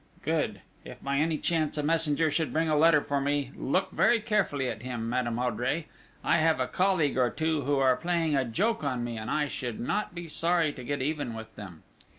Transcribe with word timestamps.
"Good! 0.23 0.61
If 0.83 0.99
by 1.03 1.17
any 1.19 1.37
chance 1.37 1.77
a 1.77 1.83
messenger 1.83 2.31
should 2.31 2.51
bring 2.51 2.67
a 2.67 2.75
letter 2.75 3.01
for 3.01 3.21
me, 3.21 3.51
look 3.55 3.91
very 3.91 4.19
carefully 4.19 4.67
at 4.67 4.81
him, 4.81 5.07
Madame 5.07 5.37
Oudry. 5.37 5.85
I 6.23 6.37
have 6.37 6.59
a 6.59 6.65
colleague 6.67 7.19
or 7.19 7.29
two 7.29 7.61
who 7.65 7.77
are 7.77 7.95
playing 7.95 8.35
a 8.35 8.43
joke 8.43 8.83
on 8.83 9.03
me, 9.03 9.19
and 9.19 9.29
I 9.29 9.47
should 9.47 9.79
not 9.79 10.15
be 10.15 10.27
sorry 10.27 10.73
to 10.73 10.83
get 10.83 11.03
even 11.03 11.35
with 11.35 11.55
them!" 11.55 11.83